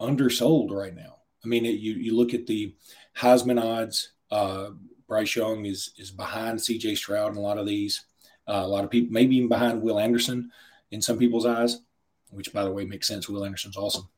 undersold 0.00 0.72
right 0.72 0.94
now. 0.94 1.16
I 1.44 1.48
mean, 1.48 1.64
it, 1.64 1.78
you 1.78 1.94
you 1.94 2.16
look 2.16 2.34
at 2.34 2.46
the 2.46 2.74
Heisman 3.16 3.62
odds. 3.62 4.12
Uh, 4.30 4.70
Bryce 5.06 5.36
Young 5.36 5.64
is 5.64 5.92
is 5.96 6.10
behind 6.10 6.60
C.J. 6.60 6.96
Stroud 6.96 7.32
in 7.32 7.38
a 7.38 7.40
lot 7.42 7.58
of 7.58 7.66
these. 7.66 8.04
Uh, 8.46 8.62
a 8.64 8.68
lot 8.68 8.84
of 8.84 8.90
people, 8.90 9.12
maybe 9.12 9.36
even 9.36 9.48
behind 9.48 9.82
Will 9.82 10.00
Anderson 10.00 10.50
in 10.90 11.02
some 11.02 11.18
people's 11.18 11.46
eyes, 11.46 11.82
which 12.30 12.52
by 12.52 12.64
the 12.64 12.70
way 12.70 12.84
makes 12.84 13.06
sense. 13.06 13.28
Will 13.28 13.44
Anderson's 13.44 13.76
awesome. 13.76 14.08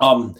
Um, 0.00 0.34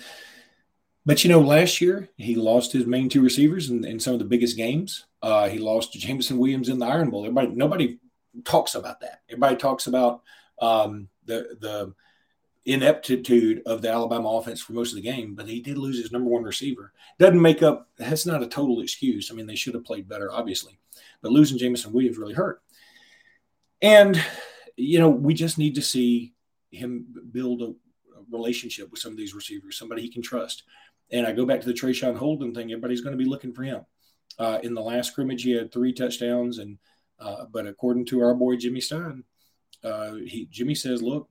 but 1.05 1.25
you 1.25 1.31
know, 1.31 1.41
last 1.41 1.81
year 1.81 2.09
he 2.17 2.35
lost 2.35 2.73
his 2.73 2.87
main 2.87 3.09
two 3.09 3.23
receivers 3.23 3.71
in, 3.71 3.85
in 3.85 3.99
some 3.99 4.13
of 4.13 4.19
the 4.19 4.25
biggest 4.25 4.57
games. 4.57 5.07
Uh, 5.21 5.49
he 5.49 5.59
lost 5.59 5.93
to 5.93 5.99
Jameson 5.99 6.39
Williams 6.39 6.69
in 6.69 6.79
the 6.79 6.87
Iron 6.87 7.11
Bowl. 7.11 7.25
Everybody, 7.25 7.49
nobody 7.49 7.99
talks 8.45 8.75
about 8.75 9.01
that. 9.01 9.21
Everybody 9.29 9.57
talks 9.57 9.87
about 9.87 10.23
um, 10.61 11.09
the 11.25 11.57
the 11.61 11.95
ineptitude 12.65 13.61
of 13.67 13.83
the 13.83 13.91
Alabama 13.91 14.29
offense 14.29 14.61
for 14.61 14.73
most 14.73 14.91
of 14.91 14.97
the 14.97 15.03
game, 15.03 15.35
but 15.35 15.49
he 15.49 15.61
did 15.61 15.77
lose 15.77 16.01
his 16.01 16.13
number 16.13 16.31
one 16.31 16.45
receiver. 16.45 16.93
Doesn't 17.19 17.43
make 17.43 17.63
up. 17.63 17.89
That's 17.97 18.27
not 18.27 18.43
a 18.43 18.47
total 18.47 18.81
excuse. 18.81 19.31
I 19.31 19.35
mean, 19.35 19.47
they 19.47 19.57
should 19.57 19.75
have 19.75 19.85
played 19.85 20.09
better, 20.09 20.31
obviously, 20.33 20.79
but 21.21 21.33
losing 21.33 21.59
Jameson 21.59 21.93
Williams 21.93 22.19
really 22.19 22.35
hurt. 22.35 22.63
And 23.81 24.23
you 24.77 24.99
know, 24.99 25.11
we 25.11 25.35
just 25.35 25.59
need 25.59 25.75
to 25.75 25.83
see 25.83 26.35
him 26.71 27.07
build 27.33 27.63
a 27.63 27.75
relationship 28.31 28.91
with 28.91 29.01
some 29.01 29.13
of 29.13 29.19
these 29.19 29.35
receivers, 29.35 29.79
somebody 29.79 30.03
he 30.03 30.09
can 30.09 30.23
trust. 30.23 30.63
And 31.13 31.27
I 31.27 31.33
go 31.33 31.45
back 31.45 31.61
to 31.61 31.67
the 31.67 31.75
Traeshon 31.75 32.17
Holden 32.17 32.55
thing. 32.55 32.73
Everybody's 32.73 33.03
going 33.03 33.17
to 33.17 33.23
be 33.23 33.29
looking 33.29 33.53
for 33.53 33.63
him. 33.63 33.85
Uh, 34.39 34.59
in 34.63 34.75
the 34.75 34.81
last 34.81 35.13
scrimmage, 35.13 35.43
he 35.43 35.53
had 35.53 35.71
three 35.71 35.93
touchdowns, 35.93 36.59
and 36.59 36.79
uh, 37.21 37.45
but 37.53 37.67
according 37.67 38.07
to 38.07 38.23
our 38.23 38.35
boy 38.35 38.57
Jimmy 38.57 38.81
Stein, 38.81 39.25
uh, 39.85 40.15
he 40.15 40.49
Jimmy 40.51 40.75
says, 40.75 41.03
look, 41.03 41.29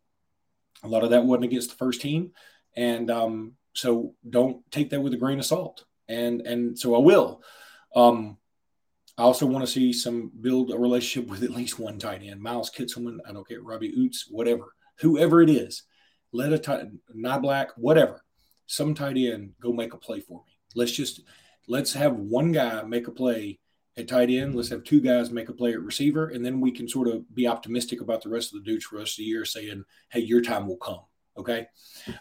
a 0.83 0.87
lot 0.87 1.03
of 1.03 1.09
that 1.09 1.25
wasn't 1.25 1.45
against 1.45 1.71
the 1.71 1.75
first 1.77 1.99
team, 1.99 2.31
and 2.75 3.09
um, 3.09 3.53
so 3.73 4.13
don't 4.29 4.69
take 4.71 4.91
that 4.91 5.01
with 5.01 5.13
a 5.13 5.17
grain 5.17 5.39
of 5.39 5.45
salt. 5.45 5.85
And 6.07 6.41
and 6.41 6.77
so 6.77 6.95
I 6.95 6.99
will. 6.99 7.41
Um, 7.95 8.37
I 9.17 9.23
also 9.23 9.45
want 9.45 9.65
to 9.65 9.71
see 9.71 9.93
some 9.93 10.31
build 10.39 10.71
a 10.71 10.77
relationship 10.77 11.29
with 11.29 11.43
at 11.43 11.51
least 11.51 11.79
one 11.79 11.97
tight 11.97 12.21
end, 12.23 12.41
Miles 12.41 12.71
Kitselman. 12.71 13.17
I 13.27 13.33
don't 13.33 13.47
care, 13.47 13.61
Robbie 13.61 13.95
Ouzts, 13.97 14.25
whatever, 14.29 14.73
whoever 14.99 15.41
it 15.41 15.49
is. 15.49 15.83
Let 16.31 16.53
a 16.53 16.59
tight, 16.59 16.85
Niblack, 17.15 17.69
whatever 17.77 18.23
some 18.71 18.93
tight 18.93 19.17
end 19.17 19.51
go 19.61 19.73
make 19.73 19.93
a 19.93 19.97
play 19.97 20.21
for 20.21 20.43
me. 20.45 20.53
Let's 20.75 20.93
just 20.93 21.21
let's 21.67 21.91
have 21.93 22.15
one 22.15 22.53
guy 22.53 22.81
make 22.83 23.07
a 23.07 23.11
play 23.11 23.59
at 23.97 24.07
tight 24.07 24.29
end. 24.29 24.55
Let's 24.55 24.69
have 24.69 24.85
two 24.85 25.01
guys 25.01 25.29
make 25.29 25.49
a 25.49 25.53
play 25.53 25.73
at 25.73 25.81
receiver, 25.81 26.29
and 26.29 26.45
then 26.45 26.61
we 26.61 26.71
can 26.71 26.87
sort 26.87 27.09
of 27.09 27.35
be 27.35 27.47
optimistic 27.47 27.99
about 27.99 28.23
the 28.23 28.29
rest 28.29 28.53
of 28.53 28.59
the 28.59 28.71
dudes 28.71 28.85
for 28.85 28.95
the 28.95 28.99
rest 28.99 29.13
of 29.13 29.17
the 29.17 29.23
year, 29.25 29.43
saying, 29.43 29.83
"Hey, 30.09 30.21
your 30.21 30.41
time 30.41 30.67
will 30.67 30.77
come." 30.77 31.01
Okay. 31.37 31.67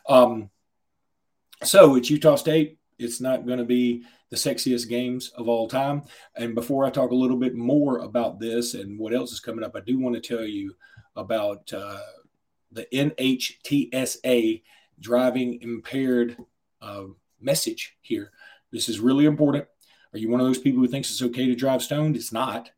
Um, 0.09 0.51
so 1.63 1.95
it's 1.95 2.11
Utah 2.11 2.35
State. 2.35 2.79
It's 2.99 3.21
not 3.21 3.47
going 3.47 3.59
to 3.59 3.65
be 3.65 4.05
the 4.31 4.37
sexiest 4.37 4.89
games 4.89 5.29
of 5.37 5.49
all 5.49 5.69
time. 5.69 6.03
And 6.37 6.55
before 6.55 6.85
I 6.85 6.91
talk 6.91 7.13
a 7.13 7.17
little 7.17 7.37
bit 7.37 7.55
more 7.55 7.99
about 7.99 8.41
this 8.41 8.75
and 8.75 8.99
what 8.99 9.15
else 9.15 9.33
is 9.33 9.41
coming 9.41 9.65
up, 9.65 9.77
I 9.77 9.81
do 9.81 9.99
want 9.99 10.17
to 10.17 10.21
tell 10.21 10.45
you 10.45 10.75
about 11.17 11.73
uh, 11.73 12.01
the 12.73 12.87
NHTSA 12.93 14.63
driving 15.01 15.61
impaired 15.63 16.37
uh, 16.83 17.05
message 17.41 17.97
here. 18.01 18.33
This 18.73 18.89
is 18.89 19.01
really 19.01 19.25
important. 19.25 19.67
Are 20.13 20.19
you 20.19 20.29
one 20.29 20.41
of 20.41 20.47
those 20.47 20.59
people 20.59 20.81
who 20.81 20.89
thinks 20.89 21.11
it's 21.11 21.23
okay 21.23 21.47
to 21.47 21.55
drive 21.55 21.83
stoned? 21.83 22.17
It's 22.17 22.33
not. 22.33 22.71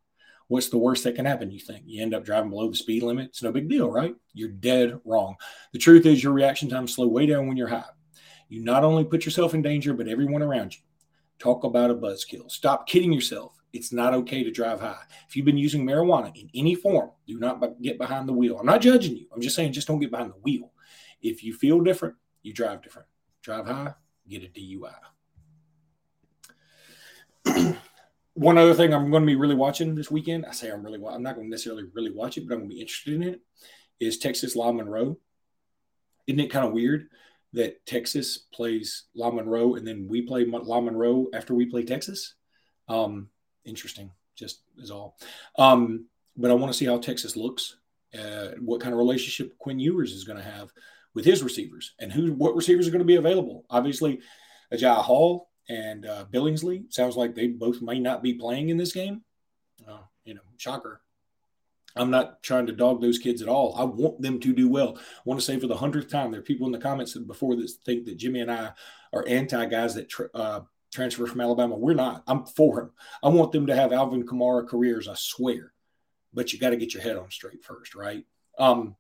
What's 0.49 0.69
the 0.69 0.79
worst 0.79 1.05
that 1.05 1.15
can 1.15 1.25
happen? 1.25 1.51
You 1.51 1.61
think 1.61 1.85
you 1.87 2.03
end 2.03 2.15
up 2.15 2.25
driving 2.25 2.51
below 2.51 2.69
the 2.69 2.77
speed 2.77 3.03
limit? 3.03 3.29
It's 3.29 3.43
no 3.43 3.53
big 3.53 3.69
deal, 3.69 3.91
right? 3.91 4.15
You're 4.35 4.51
dead 4.51 5.01
wrong. 5.05 5.37
The 5.73 5.79
truth 5.79 6.05
is, 6.05 6.23
your 6.23 6.33
reaction 6.35 6.69
time 6.69 6.87
slow 6.87 7.07
way 7.07 7.27
down 7.27 7.47
when 7.47 7.57
you're 7.57 7.69
high. 7.69 7.85
You 8.49 8.63
not 8.63 8.85
only 8.85 9.05
put 9.05 9.25
yourself 9.25 9.55
in 9.55 9.63
danger, 9.63 9.95
but 9.95 10.09
everyone 10.09 10.43
around 10.43 10.75
you. 10.75 10.83
Talk 11.39 11.65
about 11.65 11.91
a 11.91 11.95
buzzkill. 11.95 12.51
Stop 12.51 12.87
kidding 12.87 13.13
yourself. 13.13 13.59
It's 13.73 13.93
not 13.93 14.13
okay 14.13 14.45
to 14.45 14.51
drive 14.51 14.81
high. 14.81 15.01
If 15.27 15.35
you've 15.35 15.47
been 15.47 15.57
using 15.57 15.87
marijuana 15.87 16.37
in 16.37 16.51
any 16.55 16.75
form, 16.75 17.11
do 17.27 17.39
not 17.39 17.81
get 17.81 17.97
behind 17.97 18.29
the 18.29 18.35
wheel. 18.35 18.59
I'm 18.59 18.67
not 18.67 18.83
judging 18.83 19.17
you. 19.17 19.27
I'm 19.35 19.41
just 19.41 19.57
saying, 19.57 19.73
just 19.73 19.89
don't 19.89 20.01
get 20.01 20.11
behind 20.11 20.31
the 20.31 20.41
wheel. 20.43 20.72
If 21.23 21.45
you 21.45 21.55
feel 21.55 21.81
different, 21.81 22.17
you 22.43 22.53
drive 22.53 22.83
different. 22.83 23.09
Drive 23.43 23.67
high, 23.67 23.95
get 24.29 24.45
a 24.45 24.49
DUI. 24.49 24.95
One 28.35 28.59
other 28.59 28.75
thing 28.75 28.95
I'm 28.95 29.11
going 29.11 29.23
to 29.23 29.27
be 29.27 29.37
really 29.37 29.55
watching 29.55 29.95
this 29.95 30.11
weekend, 30.11 30.47
I 30.47 30.53
say 30.53 30.71
I'm 30.71 30.83
really, 30.83 30.99
I'm 31.07 31.23
not 31.23 31.35
going 31.35 31.47
to 31.47 31.51
necessarily 31.51 31.85
really 31.93 32.13
watch 32.13 32.39
it, 32.39 32.49
but 32.49 32.55
I'm 32.55 32.61
going 32.61 32.71
to 32.71 32.75
be 32.75 32.81
interested 32.81 33.15
in 33.15 33.23
it, 33.23 33.41
is 34.01 34.19
Texas 34.19 34.57
La 34.57 34.73
Monroe. 34.73 35.19
Isn't 36.27 36.41
it 36.41 36.51
kind 36.51 36.67
of 36.67 36.73
weird 36.73 37.09
that 37.53 37.85
Texas 37.85 38.39
plays 38.39 39.05
La 39.15 39.31
Monroe 39.31 39.75
and 39.75 39.87
then 39.87 40.07
we 40.09 40.23
play 40.23 40.47
La 40.47 40.81
Monroe 40.81 41.27
after 41.35 41.55
we 41.55 41.67
play 41.67 41.85
Texas? 41.85 42.35
Um, 42.89 43.29
interesting, 43.65 44.11
just 44.35 44.63
is 44.79 44.91
all. 44.91 45.19
Um, 45.59 46.07
but 46.37 46.51
I 46.51 46.55
want 46.55 46.73
to 46.73 46.79
see 46.79 46.87
how 46.87 46.99
Texas 46.99 47.37
looks, 47.37 47.77
uh, 48.19 48.53
what 48.61 48.81
kind 48.81 48.93
of 48.93 48.99
relationship 48.99 49.59
Quinn 49.59 49.79
Ewers 49.79 50.13
is 50.13 50.25
going 50.25 50.39
to 50.39 50.45
have 50.45 50.71
with 51.15 51.25
his 51.25 51.43
receivers 51.43 51.95
and 51.99 52.13
who 52.13 52.33
what 52.33 52.57
receivers 52.57 52.87
are 52.89 52.91
going 52.91 53.01
to 53.01 53.05
be 53.05 53.17
available. 53.17 53.65
Obviously, 53.71 54.21
Agiye 54.73 54.97
Hall 54.97 55.51
and 55.69 56.07
uh, 56.07 56.25
Billingsley 56.33 56.93
sounds 56.93 57.17
like 57.17 57.35
they 57.35 57.49
both 57.49 57.83
may 57.83 57.99
not 57.99 58.23
be 58.23 58.35
playing 58.35 58.71
in 58.71 58.77
this 58.77 58.93
game. 58.93 59.23
Uh, 59.87 59.99
you 60.25 60.35
know, 60.35 60.41
shocker. 60.57 61.01
I'm 61.95 62.11
not 62.11 62.43
trying 62.43 62.67
to 62.67 62.73
dog 62.73 63.03
those 63.03 63.19
kids 63.19 63.43
at 63.43 63.49
all. 63.49 63.75
I 63.77 63.85
want 63.85 64.23
them 64.23 64.41
to 64.41 64.55
do 64.55 64.69
well. 64.69 64.97
I 64.97 65.23
want 65.25 65.39
to 65.39 65.45
say 65.45 65.59
for 65.59 65.67
the 65.67 65.77
hundredth 65.77 66.11
time, 66.11 66.31
there 66.31 66.41
are 66.41 66.45
people 66.45 66.67
in 66.67 66.73
the 66.73 66.79
comments 66.79 67.17
before 67.17 67.55
this 67.55 67.75
think 67.85 68.07
that 68.07 68.17
Jimmy 68.17 68.41
and 68.41 68.51
I 68.51 68.73
are 69.13 69.27
anti 69.29 69.67
guys 69.67 69.95
that 69.95 70.09
tra- 70.09 70.31
uh, 70.35 70.61
transfer 70.93 71.27
from 71.27 71.41
Alabama. 71.41 71.77
We're 71.77 71.95
not. 71.95 72.23
I'm 72.27 72.47
for 72.47 72.77
them. 72.77 72.93
I 73.23 73.29
want 73.29 73.53
them 73.53 73.67
to 73.67 73.75
have 73.75 73.93
Alvin 73.93 74.27
Kamara 74.27 74.67
careers. 74.67 75.09
I 75.09 75.15
swear. 75.17 75.73
But 76.33 76.53
you 76.53 76.59
got 76.59 76.71
to 76.71 76.77
get 76.77 76.95
your 76.95 77.03
head 77.03 77.17
on 77.17 77.31
straight 77.31 77.63
first, 77.63 77.95
right? 77.95 78.25
Um, 78.59 78.97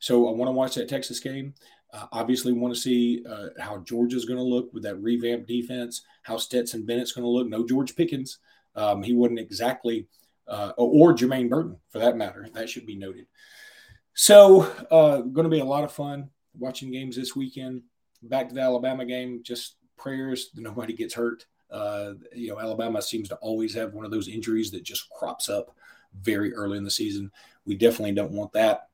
so 0.00 0.28
I 0.28 0.32
want 0.32 0.48
to 0.48 0.52
watch 0.52 0.74
that 0.74 0.88
Texas 0.88 1.20
game. 1.20 1.54
Uh, 1.92 2.06
obviously, 2.12 2.52
want 2.52 2.74
to 2.74 2.80
see 2.80 3.24
uh, 3.28 3.48
how 3.58 3.78
Georgia's 3.78 4.24
going 4.24 4.38
to 4.38 4.42
look 4.44 4.72
with 4.72 4.82
that 4.82 5.00
revamped 5.00 5.46
defense. 5.46 6.02
How 6.22 6.36
Stetson 6.36 6.84
Bennett's 6.84 7.12
going 7.12 7.24
to 7.24 7.28
look. 7.28 7.48
No 7.48 7.66
George 7.66 7.94
Pickens. 7.94 8.38
Um, 8.74 9.02
he 9.02 9.14
wasn't 9.14 9.40
exactly, 9.40 10.06
uh, 10.48 10.72
or 10.76 11.14
Jermaine 11.14 11.50
Burton 11.50 11.76
for 11.90 11.98
that 11.98 12.16
matter. 12.16 12.48
That 12.52 12.68
should 12.68 12.86
be 12.86 12.96
noted. 12.96 13.26
So, 14.14 14.62
uh, 14.90 15.18
going 15.20 15.44
to 15.44 15.50
be 15.50 15.60
a 15.60 15.64
lot 15.64 15.84
of 15.84 15.92
fun 15.92 16.30
watching 16.56 16.90
games 16.90 17.16
this 17.16 17.34
weekend. 17.34 17.82
Back 18.22 18.48
to 18.48 18.54
the 18.54 18.60
Alabama 18.60 19.04
game. 19.04 19.40
Just 19.42 19.76
prayers 19.96 20.50
that 20.54 20.62
nobody 20.62 20.92
gets 20.92 21.14
hurt. 21.14 21.44
Uh, 21.70 22.12
you 22.34 22.48
know, 22.48 22.60
Alabama 22.60 23.02
seems 23.02 23.28
to 23.28 23.36
always 23.36 23.74
have 23.74 23.94
one 23.94 24.04
of 24.04 24.10
those 24.10 24.28
injuries 24.28 24.70
that 24.70 24.82
just 24.82 25.08
crops 25.10 25.48
up 25.48 25.74
very 26.20 26.52
early 26.54 26.78
in 26.78 26.84
the 26.84 26.90
season. 26.90 27.30
We 27.64 27.76
definitely 27.76 28.12
don't 28.12 28.32
want 28.32 28.52
that. 28.52 28.88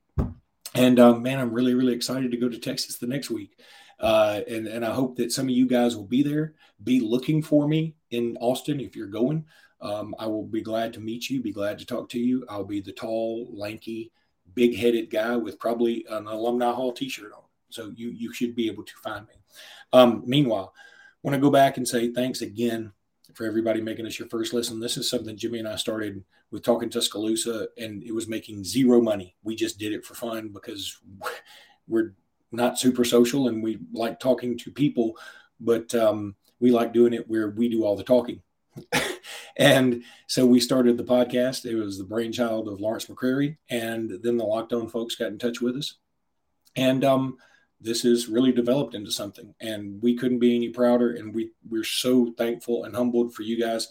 And 0.76 1.00
um, 1.00 1.22
man, 1.22 1.38
I'm 1.38 1.52
really, 1.52 1.74
really 1.74 1.94
excited 1.94 2.30
to 2.30 2.36
go 2.36 2.48
to 2.48 2.58
Texas 2.58 2.96
the 2.96 3.06
next 3.06 3.30
week. 3.30 3.58
Uh, 3.98 4.40
and, 4.46 4.66
and 4.66 4.84
I 4.84 4.92
hope 4.92 5.16
that 5.16 5.32
some 5.32 5.46
of 5.46 5.50
you 5.50 5.66
guys 5.66 5.96
will 5.96 6.04
be 6.04 6.22
there. 6.22 6.54
Be 6.84 7.00
looking 7.00 7.42
for 7.42 7.66
me 7.66 7.94
in 8.10 8.36
Austin 8.40 8.80
if 8.80 8.94
you're 8.94 9.06
going. 9.06 9.46
Um, 9.80 10.14
I 10.18 10.26
will 10.26 10.44
be 10.44 10.62
glad 10.62 10.92
to 10.94 11.00
meet 11.00 11.28
you, 11.28 11.42
be 11.42 11.52
glad 11.52 11.78
to 11.78 11.86
talk 11.86 12.08
to 12.10 12.18
you. 12.18 12.44
I'll 12.48 12.64
be 12.64 12.80
the 12.80 12.92
tall, 12.92 13.46
lanky, 13.50 14.10
big 14.54 14.76
headed 14.76 15.10
guy 15.10 15.36
with 15.36 15.58
probably 15.58 16.04
an 16.08 16.26
alumni 16.26 16.72
hall 16.72 16.92
t 16.92 17.08
shirt 17.08 17.32
on. 17.32 17.42
So 17.70 17.92
you, 17.94 18.10
you 18.10 18.32
should 18.32 18.54
be 18.54 18.68
able 18.68 18.84
to 18.84 18.94
find 19.02 19.26
me. 19.26 19.34
Um, 19.92 20.22
meanwhile, 20.26 20.72
want 21.22 21.34
to 21.34 21.40
go 21.40 21.50
back 21.50 21.76
and 21.76 21.86
say 21.86 22.12
thanks 22.12 22.40
again 22.42 22.92
for 23.34 23.46
everybody 23.46 23.80
making 23.80 24.06
us 24.06 24.18
your 24.18 24.28
first 24.28 24.52
listen. 24.52 24.80
This 24.80 24.96
is 24.96 25.08
something 25.08 25.36
Jimmy 25.36 25.58
and 25.58 25.68
I 25.68 25.76
started 25.76 26.24
with 26.50 26.62
talking 26.62 26.90
Tuscaloosa, 26.90 27.68
and 27.78 28.02
it 28.02 28.12
was 28.12 28.28
making 28.28 28.64
zero 28.64 29.00
money. 29.00 29.36
We 29.42 29.56
just 29.56 29.78
did 29.78 29.92
it 29.92 30.04
for 30.04 30.14
fun 30.14 30.48
because 30.48 30.98
we're 31.88 32.14
not 32.52 32.78
super 32.78 33.04
social 33.04 33.48
and 33.48 33.62
we 33.62 33.78
like 33.92 34.20
talking 34.20 34.56
to 34.58 34.70
people, 34.70 35.16
but 35.60 35.94
um, 35.94 36.36
we 36.60 36.70
like 36.70 36.92
doing 36.92 37.12
it 37.12 37.28
where 37.28 37.50
we 37.50 37.68
do 37.68 37.84
all 37.84 37.96
the 37.96 38.04
talking. 38.04 38.42
and 39.56 40.02
so 40.26 40.46
we 40.46 40.60
started 40.60 40.96
the 40.96 41.04
podcast. 41.04 41.64
It 41.64 41.74
was 41.74 41.98
the 41.98 42.04
brainchild 42.04 42.68
of 42.68 42.80
Lawrence 42.80 43.06
McCrary, 43.06 43.56
and 43.70 44.18
then 44.22 44.36
the 44.36 44.44
Locked 44.44 44.72
On 44.72 44.88
folks 44.88 45.14
got 45.14 45.28
in 45.28 45.38
touch 45.38 45.60
with 45.60 45.76
us, 45.76 45.96
and 46.76 47.04
um, 47.04 47.38
this 47.80 48.04
is 48.04 48.28
really 48.28 48.52
developed 48.52 48.94
into 48.94 49.10
something 49.10 49.54
and 49.60 50.00
we 50.02 50.16
couldn't 50.16 50.38
be 50.38 50.56
any 50.56 50.68
prouder 50.68 51.12
and 51.12 51.34
we 51.34 51.50
we're 51.68 51.84
so 51.84 52.32
thankful 52.38 52.84
and 52.84 52.96
humbled 52.96 53.34
for 53.34 53.42
you 53.42 53.60
guys 53.60 53.88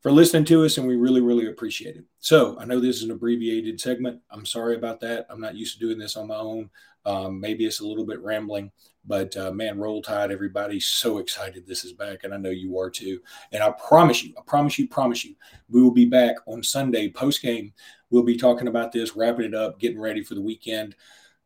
for 0.00 0.10
listening 0.10 0.44
to 0.44 0.64
us 0.64 0.78
and 0.78 0.86
we 0.86 0.96
really 0.96 1.20
really 1.20 1.48
appreciate 1.48 1.96
it. 1.96 2.04
So 2.20 2.58
i 2.58 2.64
know 2.64 2.80
this 2.80 2.96
is 2.96 3.02
an 3.04 3.10
abbreviated 3.10 3.80
segment. 3.80 4.20
I'm 4.30 4.46
sorry 4.46 4.76
about 4.76 5.00
that. 5.00 5.26
I'm 5.28 5.40
not 5.40 5.56
used 5.56 5.74
to 5.74 5.80
doing 5.80 5.98
this 5.98 6.16
on 6.16 6.28
my 6.28 6.36
own. 6.36 6.70
Um, 7.04 7.40
maybe 7.40 7.64
it's 7.64 7.80
a 7.80 7.86
little 7.86 8.06
bit 8.06 8.22
rambling 8.22 8.70
but 9.08 9.34
uh, 9.36 9.50
man 9.50 9.78
roll 9.78 10.02
tide 10.02 10.30
everybody's 10.30 10.84
so 10.84 11.18
excited 11.18 11.66
this 11.66 11.84
is 11.84 11.92
back 11.92 12.22
and 12.22 12.34
i 12.34 12.36
know 12.36 12.50
you 12.50 12.78
are 12.78 12.90
too. 12.90 13.20
And 13.50 13.62
i 13.62 13.70
promise 13.70 14.22
you 14.22 14.34
i 14.38 14.42
promise 14.46 14.78
you 14.78 14.86
promise 14.86 15.24
you 15.24 15.34
we 15.68 15.82
will 15.82 15.90
be 15.90 16.04
back 16.04 16.36
on 16.46 16.62
sunday 16.62 17.08
post 17.08 17.42
game 17.42 17.72
we'll 18.10 18.22
be 18.22 18.36
talking 18.36 18.68
about 18.68 18.92
this 18.92 19.16
wrapping 19.16 19.46
it 19.46 19.54
up 19.54 19.80
getting 19.80 20.00
ready 20.00 20.22
for 20.22 20.34
the 20.34 20.42
weekend 20.42 20.94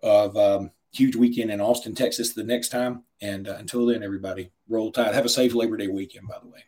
of 0.03 0.37
um, 0.37 0.71
huge 0.93 1.17
weekend 1.17 1.51
in 1.51 1.61
Austin, 1.61 1.95
Texas 1.95 2.33
the 2.33 2.45
next 2.45 2.69
time. 2.69 3.05
And 3.21 3.49
uh, 3.49 3.57
until 3.59 3.87
then, 3.87 4.03
everybody, 4.03 4.53
roll 4.69 4.93
tide. 4.93 5.15
Have 5.15 5.25
a 5.25 5.31
safe 5.31 5.55
Labor 5.55 5.77
Day 5.77 5.89
weekend, 5.89 6.29
by 6.29 6.39
the 6.41 6.49
way. 6.49 6.65